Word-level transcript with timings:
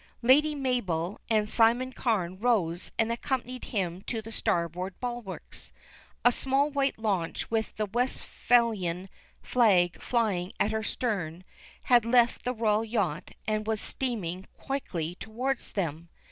Lady 0.23 0.55
Mabel 0.55 1.21
and 1.29 1.47
Simon 1.47 1.93
Carne 1.93 2.39
rose 2.39 2.89
and 2.97 3.11
accompanied 3.11 3.65
him 3.65 4.01
to 4.07 4.19
the 4.19 4.31
starboard 4.31 4.99
bulwarks. 4.99 5.71
A 6.25 6.31
smart 6.31 6.73
white 6.73 6.97
launch 6.97 7.51
with 7.51 7.75
the 7.75 7.85
Westphalian 7.85 9.09
flag 9.43 10.01
flying 10.01 10.53
at 10.59 10.71
her 10.71 10.81
stern, 10.81 11.43
had 11.83 12.03
left 12.03 12.45
the 12.45 12.53
Royal 12.55 12.83
yacht 12.83 13.33
and 13.45 13.67
was 13.67 13.79
steaming 13.79 14.47
quickly 14.57 15.13
towards 15.19 15.73
them. 15.73 16.09